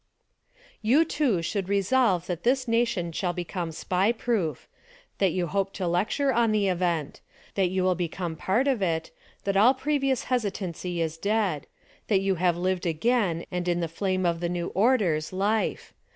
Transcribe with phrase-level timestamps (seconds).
[0.81, 4.67] You, too, should resolve that this nation shall bcomie SPY proof;
[5.19, 7.21] that you hope to lecture on the event;
[7.53, 9.11] that you will become part of it;
[9.43, 11.67] that all previous hesitancy is dead;
[12.07, 15.93] that you have lived again and in the flame of the new orders life.